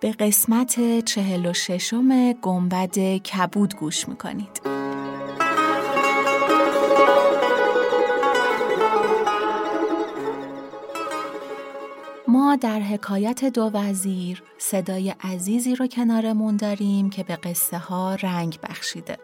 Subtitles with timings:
[0.00, 4.60] به قسمت چهل و ششم گنبد کبود گوش می‌کنید
[12.28, 18.58] ما در حکایت دو وزیر صدای عزیزی رو کنارمون داریم که به قصه ها رنگ
[18.62, 19.18] بخشیده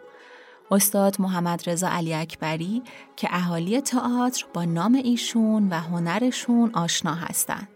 [0.71, 2.83] استاد محمد رضا علی اکبری
[3.15, 7.67] که اهالی تئاتر با نام ایشون و هنرشون آشنا هستند.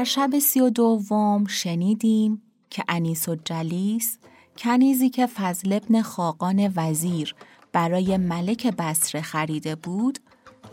[0.00, 4.18] در شب سی و دوم شنیدیم که انیس و جلیس
[4.58, 7.34] کنیزی که فضل ابن خاقان وزیر
[7.72, 10.18] برای ملک بسره خریده بود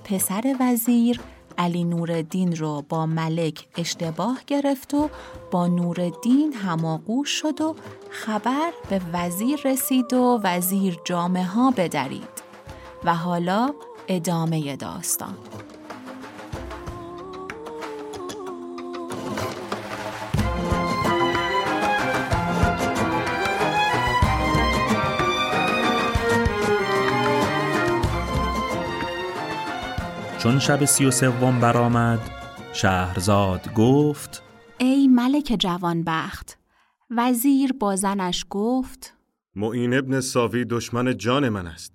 [0.03, 1.19] پسر وزیر
[1.57, 5.09] علی نوردین رو با ملک اشتباه گرفت و
[5.51, 7.75] با نوردین هماغوش شد و
[8.09, 12.43] خبر به وزیر رسید و وزیر جامعه ها بدرید
[13.03, 13.73] و حالا
[14.07, 15.37] ادامه داستان.
[30.47, 32.19] چون شب سی و سوم برآمد
[32.73, 34.43] شهرزاد گفت
[34.77, 36.57] ای ملک جوانبخت
[37.09, 39.13] وزیر با زنش گفت
[39.55, 41.93] معین ابن ساوی دشمن جان من است.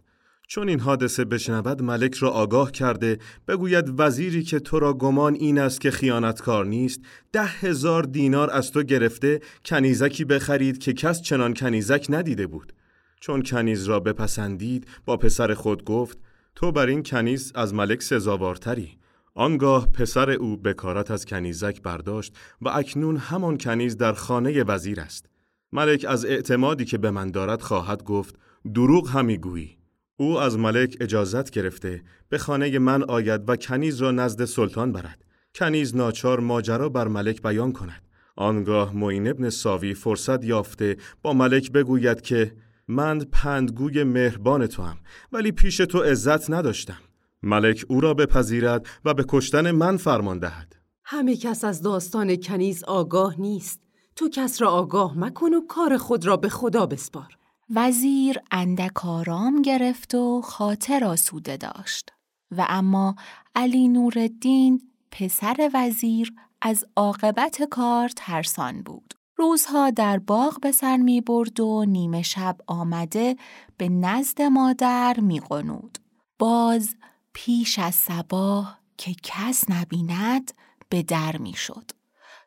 [0.49, 3.19] چون این حادثه بشنود ملک را آگاه کرده
[3.49, 7.01] بگوید وزیری که تو را گمان این است که خیانتکار نیست
[7.33, 12.73] ده هزار دینار از تو گرفته کنیزکی بخرید که کس چنان کنیزک ندیده بود.
[13.21, 16.19] چون کنیز را بپسندید با پسر خود گفت
[16.55, 18.99] تو بر این کنیز از ملک سزاوارتری.
[19.35, 25.27] آنگاه پسر او بکارت از کنیزک برداشت و اکنون همان کنیز در خانه وزیر است.
[25.73, 28.35] ملک از اعتمادی که به من دارد خواهد گفت
[28.75, 29.79] دروغ همی گویی.
[30.17, 35.25] او از ملک اجازت گرفته به خانه من آید و کنیز را نزد سلطان برد.
[35.55, 38.03] کنیز ناچار ماجرا بر ملک بیان کند.
[38.37, 42.53] آنگاه معین ابن ساوی فرصت یافته با ملک بگوید که
[42.93, 44.97] من پندگوی مهربان تو هم
[45.33, 46.99] ولی پیش تو عزت نداشتم.
[47.43, 50.77] ملک او را بپذیرد و به کشتن من فرمان دهد.
[51.05, 53.81] همه کس از داستان کنیز آگاه نیست.
[54.17, 57.37] تو کس را آگاه مکن و کار خود را به خدا بسپار.
[57.75, 62.11] وزیر اندک آرام گرفت و خاطر آسوده داشت.
[62.51, 63.15] و اما
[63.55, 66.33] علی نوردین پسر وزیر
[66.63, 69.15] از عاقبت کار ترسان بود.
[69.43, 73.37] روزها در باغ به سر می برد و نیمه شب آمده
[73.77, 75.99] به نزد مادر می قنود.
[76.39, 76.97] باز
[77.33, 80.53] پیش از سباه که کس نبیند
[80.89, 81.91] به در می شد.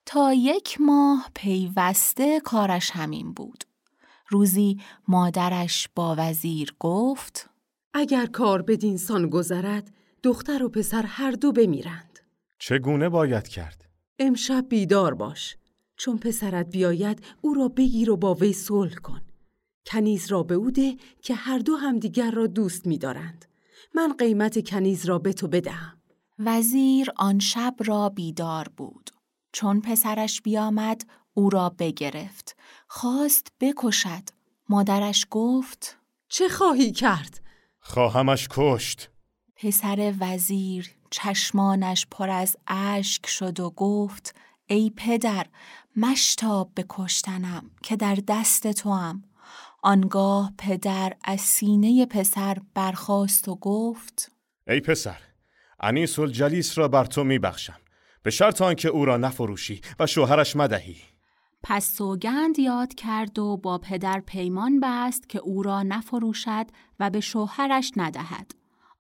[0.05, 3.63] تا یک ماه پیوسته کارش همین بود.
[4.29, 7.50] روزی مادرش با وزیر گفت
[7.94, 12.19] اگر کار بدین سان گذرد دختر و پسر هر دو بمیرند.
[12.59, 13.85] چگونه باید کرد؟
[14.19, 15.57] امشب بیدار باش.
[15.97, 19.22] چون پسرت بیاید او را بگیر و با وی صلح کن.
[19.85, 23.45] کنیز را به او ده که هر دو همدیگر را دوست می‌دارند.
[23.94, 26.01] من قیمت کنیز را به تو بدهم.
[26.39, 29.09] وزیر آن شب را بیدار بود.
[29.51, 31.01] چون پسرش بیامد
[31.34, 32.55] او را بگرفت.
[32.88, 34.23] خواست بکشد.
[34.69, 35.97] مادرش گفت
[36.29, 37.41] چه خواهی کرد؟
[37.79, 39.09] خواهمش کشت.
[39.55, 44.35] پسر وزیر چشمانش پر از اشک شد و گفت
[44.67, 45.45] ای پدر
[45.95, 49.23] مشتاب به کشتنم که در دست تو هم.
[49.84, 54.31] آنگاه پدر از سینه پسر برخاست و گفت
[54.67, 55.17] ای پسر
[55.79, 57.79] انیس الجلیس را بر تو میبخشم.
[58.23, 60.97] به شرط آنکه او را نفروشی و شوهرش مدهی.
[61.64, 66.66] پس سوگند یاد کرد و با پدر پیمان بست که او را نفروشد
[66.99, 68.52] و به شوهرش ندهد.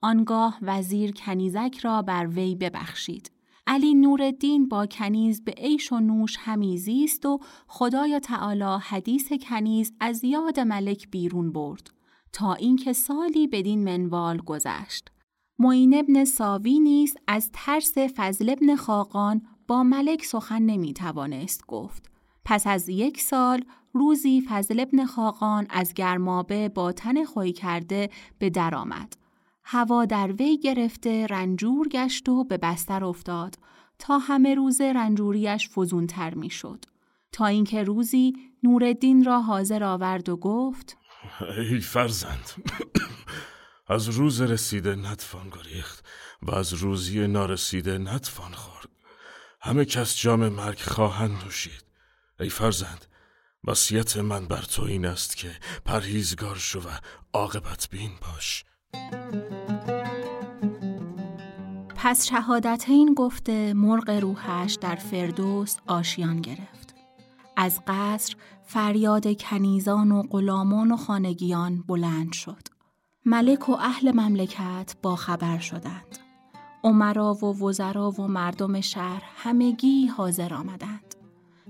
[0.01, 3.31] آنگاه وزیر کنیزک را بر وی ببخشید.
[3.67, 9.93] علی نوردین با کنیز به عیش و نوش همی زیست و خدای تعالی حدیث کنیز
[9.99, 11.89] از یاد ملک بیرون برد
[12.33, 15.11] تا اینکه سالی بدین منوال گذشت.
[15.59, 22.11] معین ابن ساوی نیز از ترس فضل ابن خاقان با ملک سخن نمی توانست گفت.
[22.45, 23.61] پس از یک سال
[23.93, 28.09] روزی فضل ابن خاقان از گرمابه با تن خوی کرده
[28.39, 29.24] به درآمد.
[29.67, 33.55] هوا در وی گرفته رنجور گشت و به بستر افتاد
[33.99, 36.85] تا همه روز رنجوریش فزونتر می شد.
[37.31, 38.33] تا اینکه روزی
[38.63, 40.97] نوردین را حاضر آورد و گفت
[41.57, 42.49] ای فرزند
[43.87, 46.05] از روز رسیده نتفان گریخت
[46.41, 48.89] و از روزی نارسیده نتفان خورد.
[49.61, 51.85] همه کس جام مرگ خواهند نوشید.
[52.39, 53.05] ای فرزند
[53.63, 55.51] وصیت من بر تو این است که
[55.85, 56.89] پرهیزگار شو و
[57.33, 58.65] عاقبت بین باش.
[61.95, 66.95] پس شهادت این گفته مرغ روحش در فردوس آشیان گرفت.
[67.57, 72.61] از قصر فریاد کنیزان و غلامان و خانگیان بلند شد.
[73.25, 76.19] ملک و اهل مملکت با خبر شدند.
[76.83, 81.15] عمرا و وزرا و مردم شهر همگی حاضر آمدند.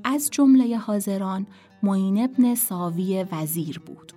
[0.03, 1.47] از جمله حاضران
[1.83, 4.14] معین ابن ساوی وزیر بود.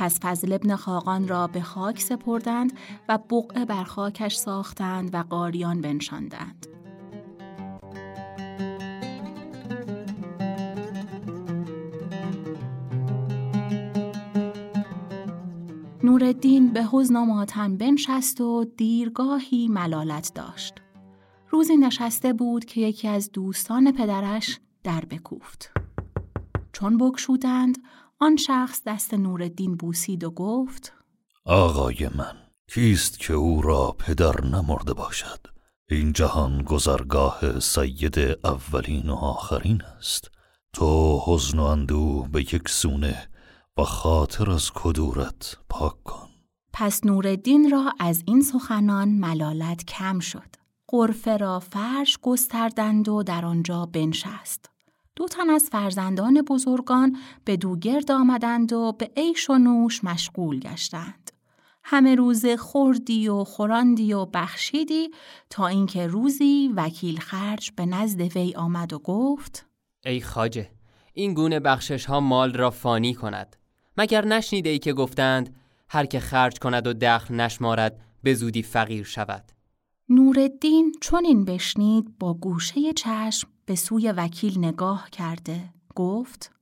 [0.00, 2.72] پس فضل ابن خاقان را به خاک سپردند
[3.08, 6.66] و بقعه بر خاکش ساختند و قاریان بنشاندند.
[16.04, 20.74] نوردین به حزن و ماتن بنشست و دیرگاهی ملالت داشت.
[21.50, 25.72] روزی نشسته بود که یکی از دوستان پدرش در بکوفت.
[26.72, 27.78] چون بکشودند
[28.22, 30.92] آن شخص دست نوردین بوسید و گفت
[31.44, 32.36] آقای من
[32.68, 35.46] کیست که او را پدر نمرده باشد؟
[35.90, 40.30] این جهان گذرگاه سید اولین و آخرین است.
[40.72, 43.28] تو حزن و اندوه به یک سونه
[43.76, 46.28] و خاطر از کدورت پاک کن.
[46.72, 50.56] پس نوردین را از این سخنان ملالت کم شد.
[50.88, 54.69] قرفه را فرش گستردند و در آنجا بنشست.
[55.20, 61.30] دو تن از فرزندان بزرگان به دوگرد آمدند و به عیش و نوش مشغول گشتند.
[61.84, 65.10] همه روز خوردی و خوراندی و بخشیدی
[65.50, 69.66] تا اینکه روزی وکیل خرج به نزد وی آمد و گفت
[70.04, 70.70] ای خاجه
[71.14, 73.56] این گونه بخشش ها مال را فانی کند
[73.96, 75.56] مگر نشنیده ای که گفتند
[75.88, 79.44] هر که خرج کند و دخل نشمارد به زودی فقیر شود
[80.08, 85.60] نوردین چون این بشنید با گوشه چشم به سوی وکیل نگاه کرده.
[85.94, 86.52] گفت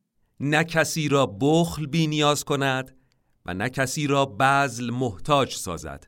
[0.41, 2.97] نه کسی را بخل بی نیاز کند
[3.47, 6.07] و نه کسی را بزل محتاج سازد.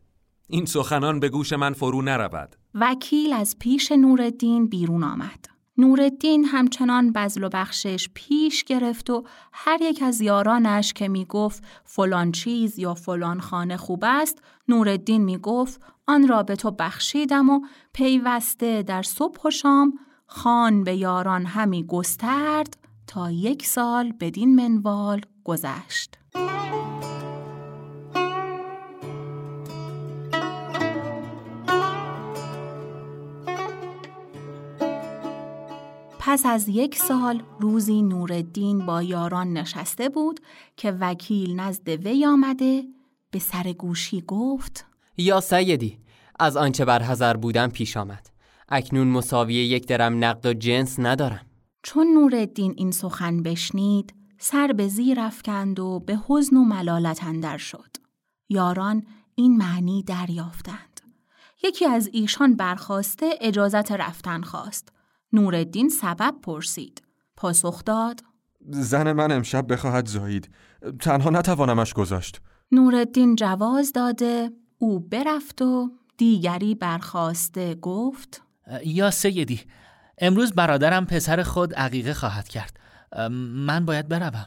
[0.49, 2.56] این سخنان به گوش من فرو نرود.
[2.75, 5.47] وکیل از پیش نوردین بیرون آمد.
[5.79, 11.64] نوردین همچنان بزل و بخشش پیش گرفت و هر یک از یارانش که می گفت
[11.85, 17.50] فلان چیز یا فلان خانه خوب است نوردین می گفت آن را به تو بخشیدم
[17.50, 17.61] و
[17.93, 19.99] پیوسته در صبح و شام
[20.32, 26.19] خان به یاران همی گسترد تا یک سال بدین منوال گذشت.
[36.19, 40.41] پس از یک سال روزی نوردین با یاران نشسته بود
[40.76, 42.83] که وکیل نزد وی آمده
[43.31, 44.87] به سر گوشی گفت
[45.17, 45.99] یا سیدی
[46.38, 48.30] از آنچه بر حذر بودم پیش آمد
[48.71, 51.47] اکنون مساوی یک درم نقد و جنس ندارم.
[51.83, 57.57] چون نوردین این سخن بشنید سر به زیر افکند و به حزن و ملالت اندر
[57.57, 57.97] شد.
[58.49, 61.00] یاران این معنی دریافتند.
[61.62, 64.93] یکی از ایشان برخواسته اجازت رفتن خواست.
[65.33, 67.03] نوردین سبب پرسید.
[67.37, 68.21] پاسخ داد
[68.69, 70.50] زن من امشب بخواهد زایید.
[71.00, 72.41] تنها نتوانمش گذاشت.
[72.73, 78.43] نوردین جواز داده او برفت و دیگری برخواسته گفت
[78.85, 79.61] یا سیدی
[80.19, 82.81] امروز برادرم پسر خود عقیقه خواهد کرد.
[83.31, 84.47] من باید بروم.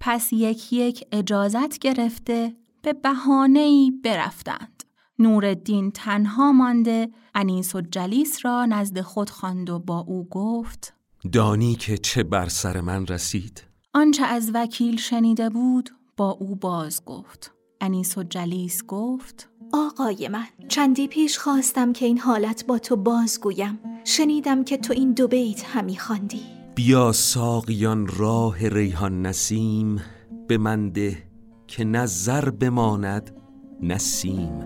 [0.00, 4.82] پس یک یک اجازت گرفته به بهانه‌ای برفتند.
[5.18, 10.94] نوردین تنها مانده انیس و جلیس را نزد خود خواند و با او گفت
[11.32, 13.64] دانی که چه بر سر من رسید.
[13.94, 17.52] آنچه از وکیل شنیده بود با او باز گفت.
[17.80, 23.78] انیس و جلیس گفت آقای من چندی پیش خواستم که این حالت با تو بازگویم.
[24.04, 26.40] شنیدم که تو این دو بیت همی خواندی.
[26.74, 30.02] بیا ساقیان راه ریحان نسیم
[30.48, 31.22] به من ده
[31.66, 33.36] که نه زر بماند
[33.82, 34.64] نسیم.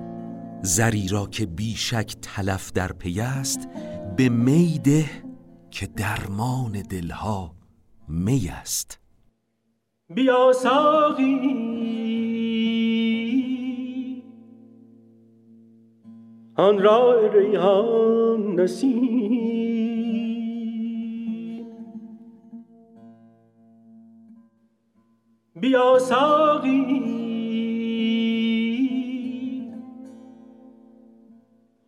[0.62, 3.68] زری را که بیشک تلف در پی است
[4.16, 5.10] به میده
[5.70, 7.54] که درمان دلها
[8.08, 8.98] می است.
[10.14, 11.57] بیا ساقی.
[16.58, 19.78] آن را ریحان نسیم.
[25.60, 27.18] بیا ساقی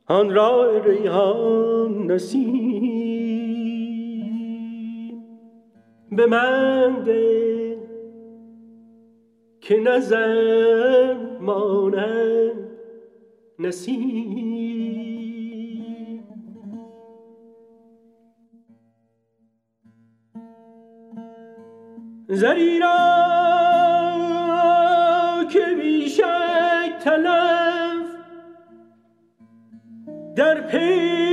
[0.07, 3.11] آن را ریحان نسیم.
[6.13, 7.79] به من ده
[9.61, 12.70] که نظر مانند
[13.61, 15.51] نسیم.
[22.29, 22.97] زری را
[25.53, 28.07] که بیشک تلف
[30.37, 31.31] در پی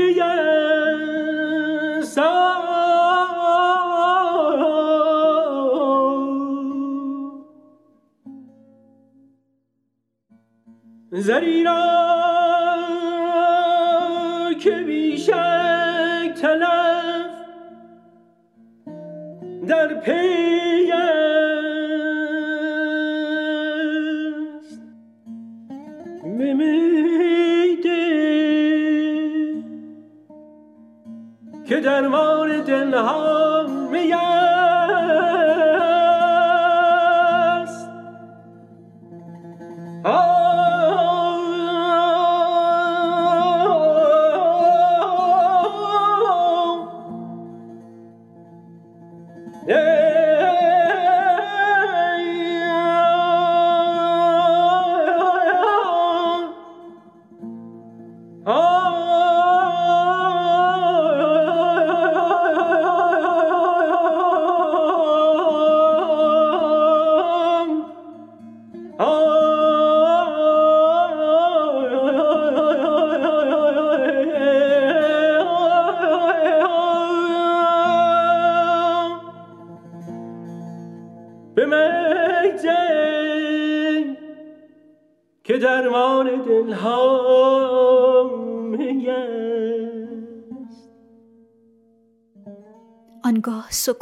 [11.11, 12.06] زری را
[14.67, 17.25] که بیشک تلف
[19.67, 21.61] در پی است.
[26.23, 26.67] بمیده
[31.65, 34.36] که درمان دلها میست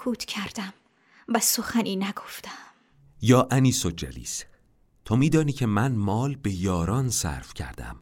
[0.05, 0.73] سکوت کردم
[1.27, 2.51] و سخنی نگفتم.
[3.21, 4.43] یا انیس و جلیس
[5.05, 7.95] تو میدانی که من مال به یاران صرف کردم.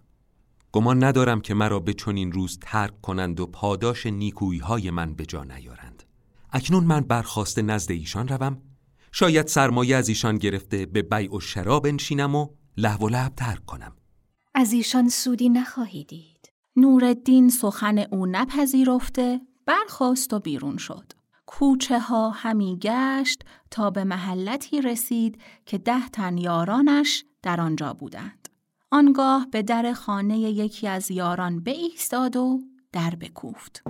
[0.71, 5.25] گمان ندارم که مرا به چنین روز ترک کنند و پاداش نیکویی های من به
[5.25, 6.03] جا نیارند.
[6.51, 8.61] اکنون من برخواست نزد ایشان روم.
[9.11, 13.65] شاید سرمایه از ایشان گرفته به بیع و شراب انشینم و لهو و لعب ترک
[13.65, 13.95] کنم.
[14.55, 16.51] از ایشان سودی نخواهی دید.
[16.75, 21.22] نورالدین سخن او نپذیرفته برخاست و بیرون شد.
[21.59, 28.49] کوچه ها همی گشت تا به محلتی رسید که ده تن یارانش در آنجا بودند.
[28.91, 32.59] آنگاه به در خانه یکی از یاران بایستاد و
[32.91, 33.83] در بکوفت.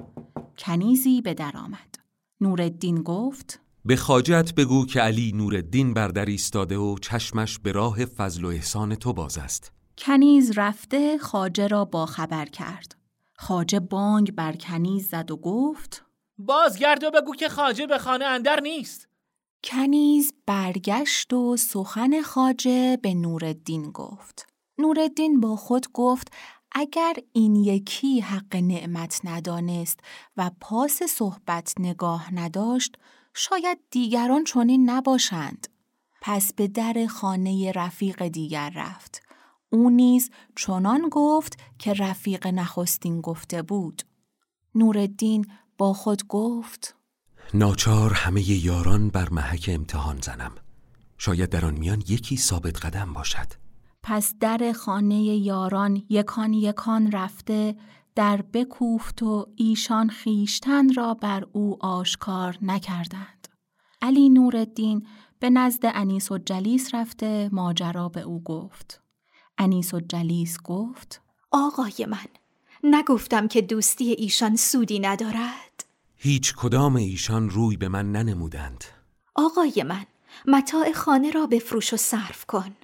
[0.58, 1.96] کنیزی به در آمد.
[2.42, 8.06] نورالدین گفت به خاجت بگو که علی نورالدین بر در ایستاده و چشمش به راه
[8.06, 12.96] فضل و احسان تو باز است کنیز رفته خاجه را با خبر کرد.
[13.38, 16.06] خاجه بانگ بر کنیز زد و گفت
[16.46, 19.08] بازگرد و بگو که خاجه به خانه اندر نیست
[19.64, 24.48] کنیز برگشت و سخن خاجه به نورالدین گفت.
[24.78, 26.32] نورالدین با خود گفت
[26.72, 30.00] اگر این یکی حق نعمت ندانست
[30.38, 32.98] و پاس صحبت نگاه نداشت
[33.34, 35.68] شاید دیگران چنین نباشند.
[36.22, 39.22] پس به در خانه رفیق دیگر رفت.
[39.70, 44.04] او نیز چنان گفت که رفیق نخستین گفته بود.
[44.76, 45.46] نورالدین
[45.78, 46.96] با خود گفت
[47.54, 50.52] ناچار همه یاران بر محک امتحان زنم
[51.18, 53.48] شاید در آن میان یکی ثابت قدم باشد
[54.04, 57.76] پس در خانه یاران یکان یکان رفته
[58.16, 63.48] در بکوفت و ایشان خیشتن را بر او آشکار نکردند.
[64.02, 65.08] علی نورالدین
[65.40, 69.02] به نزد انیس و جلیس رفته ماجرا به او گفت.
[69.58, 72.43] انیس و جلیس گفت آقای من
[72.84, 75.86] نگفتم که دوستی ایشان سودی ندارد.
[76.16, 78.84] هیچ کدام ایشان روی به من ننمودند.
[79.36, 80.06] آقای من
[80.48, 82.76] متاع خانه را بفروش و صرف کن.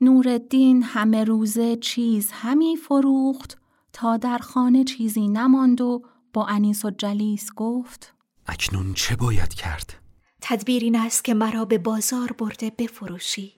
[0.00, 3.58] نورالدین همه روزه چیز همی فروخت
[3.92, 8.14] تا در خانه چیزی نماند و با انیس و جلیس گفت
[8.46, 9.94] اکنون چه باید کرد؟
[10.40, 13.52] تدبیر این است که مرا به بازار برده بفروشی.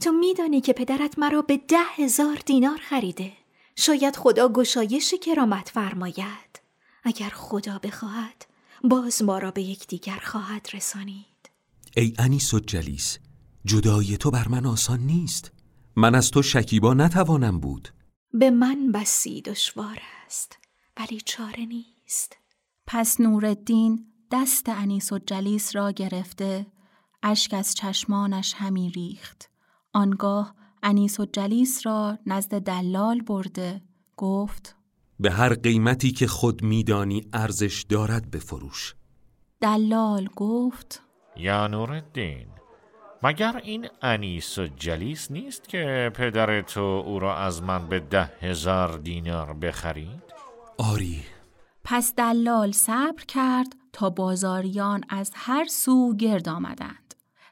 [0.00, 3.32] تو میدانی که پدرت مرا به ده هزار دینار خریده.
[3.80, 6.60] شاید خدا گشایش کرامت فرماید.
[7.04, 8.46] اگر خدا بخواهد
[8.84, 11.50] باز ما را به یکدیگر خواهد رسانید.
[11.96, 13.18] ای انیس و جلیس
[13.64, 15.52] جدای تو بر من آسان نیست.
[15.96, 17.88] من از تو شکیبا نتوانم بود.
[18.32, 20.58] به من بسی دشوار است
[20.96, 22.36] ولی چاره نیست.
[22.86, 26.66] پس نورالدین دست انیس و جلیس را گرفته
[27.22, 29.50] اشک از چشمانش همی ریخت.
[29.92, 33.80] آنگاه انیس و جلیس را نزد دلال برده
[34.16, 34.76] گفت
[35.20, 38.94] به هر قیمتی که خود میدانی ارزش دارد بفروش
[39.60, 41.02] دلال گفت
[41.36, 42.46] یا نورالدین
[43.22, 48.32] مگر این انیس و جلیس نیست که پدر تو او را از من به ده
[48.40, 50.22] هزار دینار بخرید؟
[50.78, 51.22] آری
[51.84, 57.09] پس دلال صبر کرد تا بازاریان از هر سو گرد آمدند.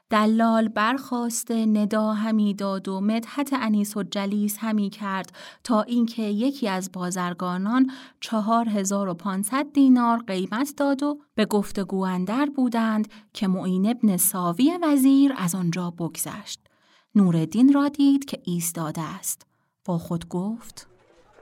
[0.09, 5.31] دلال برخواسته ندا همی داد و مدحت انیس و جلیس همی کرد
[5.63, 11.99] تا اینکه یکی از بازرگانان چهار هزار و پانصد دینار قیمت داد و به گفتگو
[11.99, 16.59] اندر بودند که معین ابن ساوی وزیر از آنجا بگذشت.
[17.15, 19.45] نوردین را دید که ایستاده است.
[19.85, 20.87] با خود گفت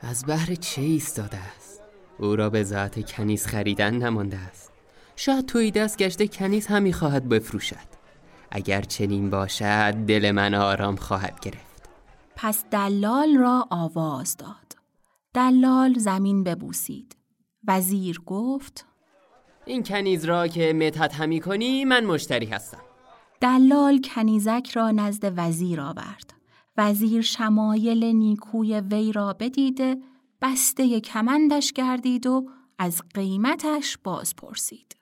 [0.02, 1.82] از بهر چه ایستاده است؟
[2.20, 4.72] او را به ذات کنیز خریدن نمانده است.
[5.16, 7.97] شاید توی دست گشته کنیز همی خواهد بفروشد.
[8.52, 11.90] اگر چنین باشد دل من آرام خواهد گرفت.
[12.36, 14.78] پس دلال را آواز داد.
[15.34, 17.16] دلال زمین ببوسید.
[17.68, 18.86] وزیر گفت
[19.66, 22.82] این کنیز را که مدحت همی کنی من مشتری هستم.
[23.42, 26.34] دلال کنیزک را نزد وزیر آورد.
[26.78, 29.98] وزیر شمایل نیکوی وی را بدیده
[30.42, 32.50] بسته کمندش گردید و
[32.80, 34.96] از قیمتش باز پرسید.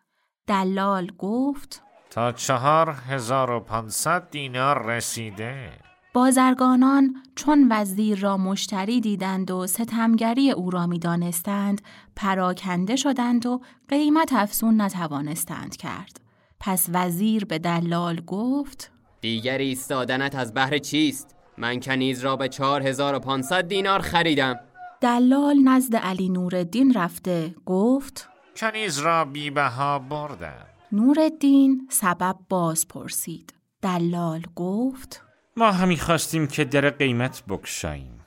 [0.48, 5.70] دلال گفت تا چهار هزار و پانصد دینار رسیده
[6.16, 11.82] بازرگانان چون وزیر را مشتری دیدند و ستمگری او را می دانستند
[12.16, 16.20] پراکنده شدند و قیمت افزون نتوانستند کرد.
[16.60, 22.88] پس وزیر به دلال گفت دیگر ایستادنت از بهر چیست؟ من کنیز را به چهار
[22.88, 24.60] هزار و پانصد دینار خریدم.
[25.02, 33.54] دلال نزد علی نوردین رفته گفت کنیز را بیبها بردم نوردین سبب باز پرسید.
[33.82, 35.24] دلال گفت
[35.58, 38.20] ما همی خواستیم که در قیمت بکشاییم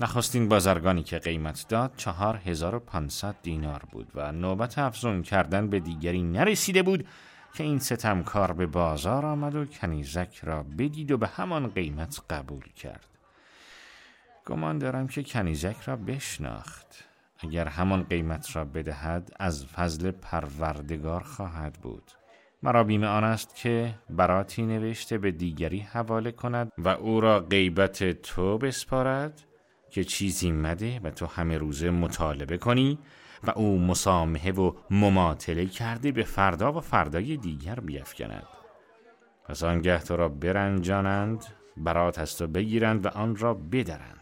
[0.00, 5.68] نخواستین بازرگانی که قیمت داد چهار هزار و پانصد دینار بود و نوبت افزون کردن
[5.68, 7.06] به دیگری نرسیده بود
[7.54, 12.64] که این ستمکار به بازار آمد و کنیزک را بدید و به همان قیمت قبول
[12.76, 13.06] کرد.
[14.46, 17.04] گمان دارم که کنیزک را بشناخت.
[17.42, 22.12] اگر همان قیمت را بدهد از فضل پروردگار خواهد بود.
[22.62, 28.22] مرا بیمه آن است که براتی نوشته به دیگری حواله کند و او را غیبت
[28.22, 29.42] تو بسپارد
[29.90, 32.98] که چیزی مده و تو همه روزه مطالبه کنی
[33.44, 38.46] و او مسامحه و مماطله کرده به فردا و فردای دیگر بیفکند.
[39.44, 41.44] پس آنگه تو را برنجانند
[41.76, 44.21] برات از تو بگیرند و آن را بدرند.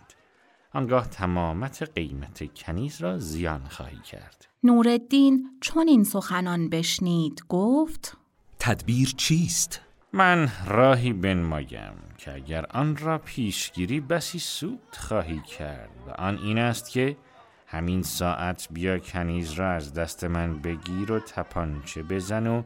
[0.72, 8.16] آنگاه تمامت قیمت کنیز را زیان خواهی کرد نوردین چون این سخنان بشنید گفت
[8.58, 9.80] تدبیر چیست؟
[10.12, 16.58] من راهی بنمایم که اگر آن را پیشگیری بسی سود خواهی کرد و آن این
[16.58, 17.16] است که
[17.66, 22.62] همین ساعت بیا کنیز را از دست من بگیر و تپانچه بزن و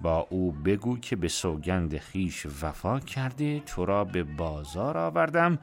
[0.00, 5.58] با او بگو که به سوگند خیش وفا کرده تو را به بازار آوردم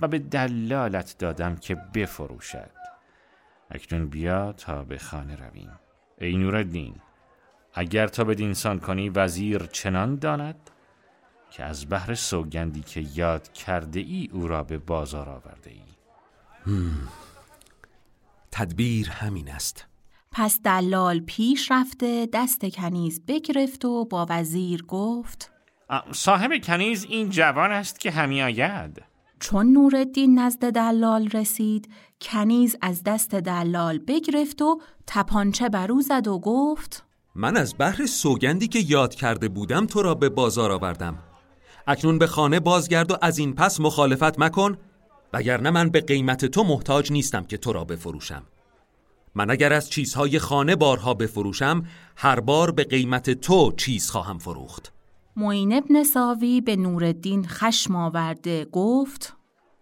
[0.00, 2.70] و به دلالت دادم که بفروشد.
[3.70, 5.70] اکنون بیا تا به خانه رویم.
[6.18, 6.94] ای نورالدین
[7.74, 10.70] اگر تا به انسان کنی وزیر چنان داند
[11.50, 15.82] که از بحر سوگندی که یاد کرده ای او را به بازار آورده ای.
[18.50, 19.86] تدبیر همین است.
[20.32, 25.50] پس دلال پیش رفته دست کنیز بگرفت و با وزیر گفت
[26.12, 29.02] صاحب کنیز این جوان است که همی آید.
[29.44, 31.88] چون نوردین نزد دلال رسید
[32.20, 37.04] کنیز از دست دلال بگرفت و تپانچه برو زد و گفت
[37.34, 41.18] من از بحر سوگندی که یاد کرده بودم تو را به بازار آوردم.
[41.86, 44.76] اکنون به خانه بازگرد و از این پس مخالفت مکن
[45.32, 48.42] وگرنه من به قیمت تو محتاج نیستم که تو را بفروشم.
[49.34, 51.84] من اگر از چیزهای خانه بارها بفروشم
[52.16, 54.92] هر بار به قیمت تو چیز خواهم فروخت.
[55.36, 59.33] معین ابن ساوی به نوردین خشم آورده گفت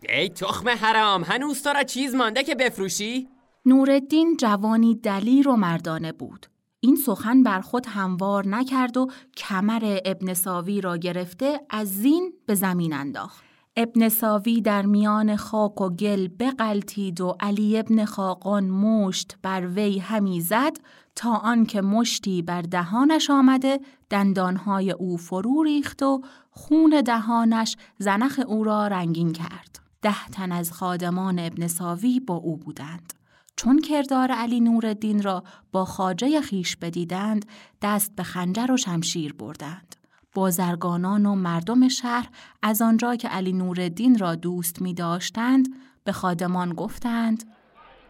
[0.09, 3.29] ای تخم حرام هنوز را چیز مانده که بفروشی؟
[3.67, 6.47] نوردین جوانی دلیر و مردانه بود.
[6.81, 12.55] این سخن بر خود هموار نکرد و کمر ابن ساوی را گرفته از زین به
[12.55, 13.45] زمین انداخت.
[13.77, 19.99] ابن ساوی در میان خاک و گل بقلتید و علی ابن خاقان مشت بر وی
[19.99, 20.77] همی زد
[21.17, 28.65] تا آنکه مشتی بر دهانش آمده دندانهای او فرو ریخت و خون دهانش زنخ او
[28.65, 29.82] را رنگین کرد.
[30.03, 33.13] ده تن از خادمان ابن ساوی با او بودند.
[33.57, 37.47] چون کردار علی نوردین را با خاجه خیش بدیدند
[37.83, 39.97] دست به خنجر و شمشیر بردند.
[40.35, 42.29] بازرگانان و مردم شهر
[42.63, 45.69] از آنجا که علی نوردین را دوست می داشتند
[46.05, 47.45] به خادمان گفتند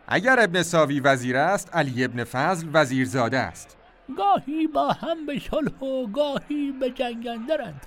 [0.06, 3.76] اگر ابن ساوی وزیر است علی ابن فضل وزیرزاده است.
[4.16, 7.86] گاهی با هم به صلح و گاهی به جنگ اندرند.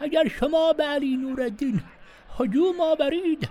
[0.00, 1.80] اگر شما به علی نورالدین
[2.38, 3.48] هجوم آورید.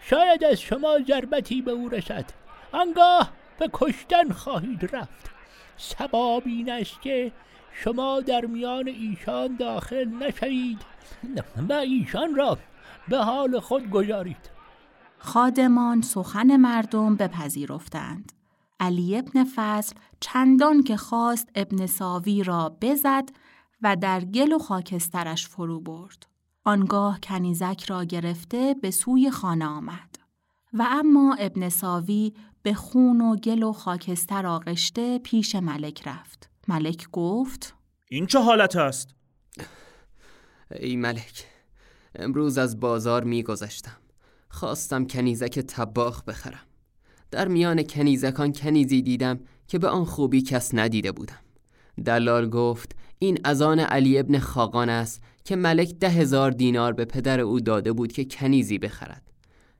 [0.00, 2.24] شاید از شما ضربتی به او رسد.
[2.72, 5.30] آنگاه به کشتن خواهید رفت.
[5.76, 7.32] سباب این است که
[7.72, 10.78] شما در میان ایشان داخل نشوید.
[11.68, 12.58] و ایشان را
[13.08, 14.50] به حال خود گذارید.
[15.18, 18.32] خادمان سخن مردم بپذیرفتند.
[18.80, 23.28] علی ابن فضل چندان که خواست ابن ساوی را بزد
[23.82, 26.29] و در گل و خاکسترش فرو برد.
[26.64, 30.18] آنگاه کنیزک را گرفته به سوی خانه آمد.
[30.72, 36.50] و اما ابن ساوی به خون و گل و خاکستر آغشته پیش ملک رفت.
[36.68, 37.74] ملک گفت
[38.08, 39.14] این چه حالت است؟
[40.80, 41.46] ای ملک
[42.14, 43.96] امروز از بازار می گذشتم.
[44.48, 46.66] خواستم کنیزک تباخ بخرم.
[47.30, 51.38] در میان کنیزکان کنیزی دیدم که به آن خوبی کس ندیده بودم.
[52.04, 57.04] دلال گفت این از آن علی ابن خاقان است که ملک ده هزار دینار به
[57.04, 59.22] پدر او داده بود که کنیزی بخرد.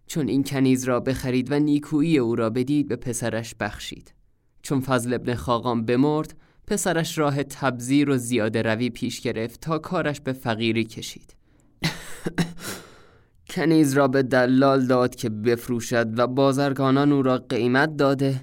[0.07, 4.15] چون این کنیز را بخرید و نیکویی او را بدید به پسرش بخشید.
[4.63, 6.35] چون فضل ابن خاقان بمرد
[6.67, 11.37] پسرش راه تبذیر و زیاده روی پیش گرفت تا کارش به فقیری کشید.
[13.51, 18.41] کنیز را به دلال داد که بفروشد و بازرگانان او را قیمت داده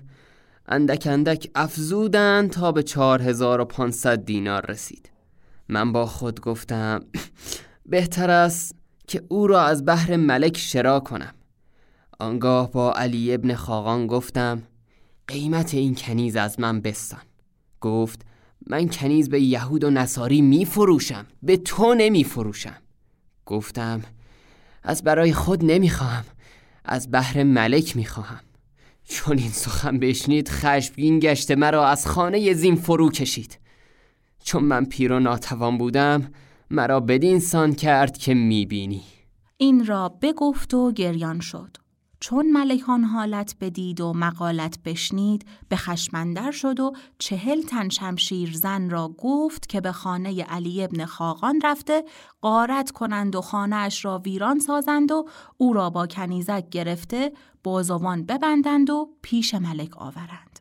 [0.67, 5.09] اندک اندک افزودند تا به چهار هزار و پانصد دینار رسید.
[5.69, 6.99] من با خود گفتم
[7.85, 8.75] بهتر است
[9.07, 11.33] که او را از بحر ملک شرا کنم.
[12.19, 14.63] آنگاه با علی ابن خاقان گفتم
[15.27, 17.21] قیمت این کنیز از من بستان.
[17.81, 18.21] گفت
[18.67, 22.77] من کنیز به یهود و نصاری می فروشم به تو نمی فروشم
[23.45, 24.01] گفتم
[24.83, 26.25] از برای خود نمی‌خواهم
[26.85, 28.39] از بحر ملک می‌خواهم.
[29.09, 33.59] چون این سخن بشنید خشمگین گشته مرا از خانه زین فرو کشید.
[34.43, 36.31] چون من پیر و ناتوان بودم
[36.69, 39.03] مرا بدین سان کرد که می‌بینی.
[39.57, 41.77] این را بگفت و گریان شد.
[42.19, 48.89] چون ملکان حالت بدید و مقالت بشنید به خشمندر شد و چهل تن شمشیر زن
[48.89, 52.03] را گفت که به خانه علی ابن خاقان رفته
[52.41, 55.25] قارت کنند و خانهاش را ویران سازند و
[55.57, 57.31] او را با کنیزک گرفته
[57.63, 60.59] بازوان ببندند و پیش ملک آورند.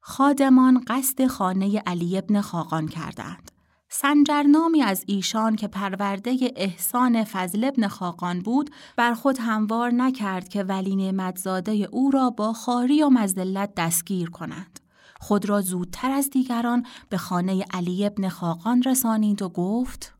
[0.00, 3.49] خادمان قصد خانه علی ابن خاقان کردند.
[3.92, 10.62] سنجرنامی از ایشان که پرورده احسان فضل ابن خاقان بود بر خود هموار نکرد که
[10.62, 14.80] ولی نعمتزاده او را با خاری و مزلت دستگیر کنند.
[15.20, 20.14] خود را زودتر از دیگران به خانه علی ابن خاقان رسانید و گفت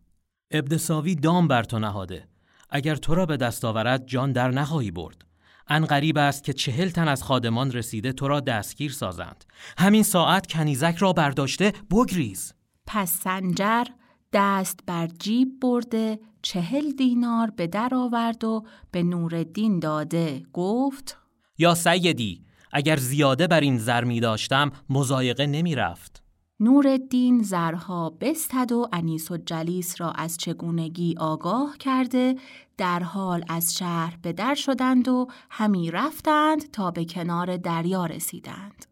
[0.51, 2.29] ابن ساوی دام بر تو نهاده.
[2.71, 5.25] اگر تو را به دست آورد جان در نخواهی برد.
[5.69, 9.45] ان غریب است که چهل تن از خادمان رسیده تو را دستگیر سازند.
[9.79, 12.55] همین ساعت کنیزک را برداشته بگریز.
[12.93, 13.85] پس سنجر
[14.33, 21.17] دست بر جیب برده چهل دینار به در آورد و به نوردین داده گفت
[21.59, 26.23] یا سیدی اگر زیاده بر این زر می داشتم مزایقه نمی رفت.
[26.61, 32.35] نوردین زرها بستد و انیس و جلیس را از چگونگی آگاه کرده
[32.77, 38.90] در حال از شهر به در شدند و همی رفتند تا به کنار دریا رسیدند.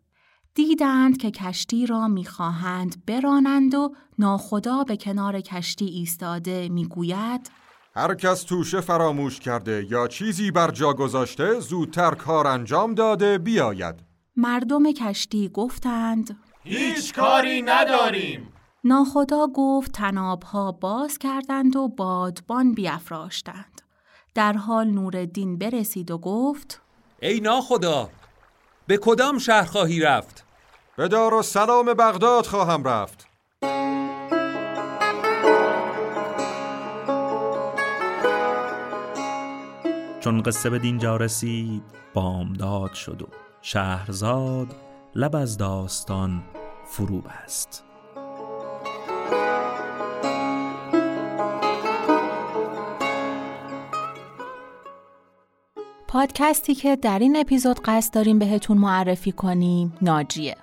[0.54, 7.50] دیدند که کشتی را می‌خواهند برانند و ناخدا به کنار کشتی ایستاده می‌گوید
[7.94, 13.94] هر کس توشه فراموش کرده یا چیزی بر جا گذاشته زودتر کار انجام داده بیاید.
[14.36, 18.52] مردم کشتی گفتند هیچ کاری نداریم.
[18.84, 23.82] ناخدا گفت تنابها باز کردند و بادبان بیافراشتند.
[24.34, 26.82] در حال نوردین برسید و گفت
[27.22, 28.08] ای ناخدا
[28.88, 30.44] به کدام شهر خواهی رفت؟
[30.96, 33.26] به دار و سلام بغداد خواهم رفت
[40.20, 41.82] چون قصه به دینجا رسید
[42.14, 43.26] بامداد شد و
[43.62, 44.74] شهرزاد
[45.14, 46.42] لب از داستان
[46.86, 47.87] فرو بست
[56.08, 60.56] پادکستی که در این اپیزود قصد داریم بهتون معرفی کنیم ناجیه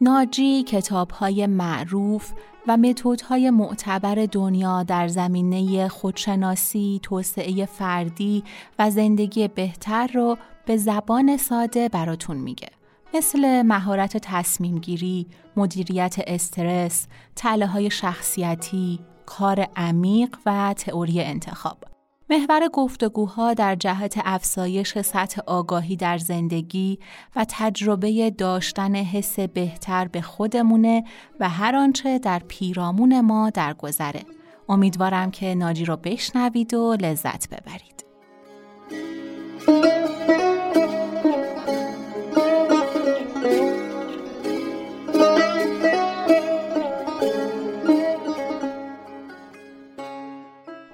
[0.00, 2.32] ناجی کتابهای معروف
[2.68, 8.44] و متدهای معتبر دنیا در زمینه خودشناسی، توسعه فردی
[8.78, 12.68] و زندگی بهتر رو به زبان ساده براتون میگه.
[13.14, 15.26] مثل مهارت تصمیم گیری،
[15.56, 21.89] مدیریت استرس، تله های شخصیتی، کار عمیق و تئوری انتخاب.
[22.30, 26.98] محور گفتگوها در جهت افزایش سطح آگاهی در زندگی
[27.36, 31.04] و تجربه داشتن حس بهتر به خودمونه
[31.40, 34.20] و هر آنچه در پیرامون ما در گذره.
[34.68, 38.04] امیدوارم که ناجی رو بشنوید و لذت ببرید.